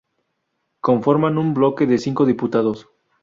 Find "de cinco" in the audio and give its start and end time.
1.85-2.25